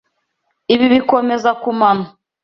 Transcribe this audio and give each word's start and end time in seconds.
Ibi 0.73 0.85
bikomeza 0.93 1.49
kumano. 1.61 2.05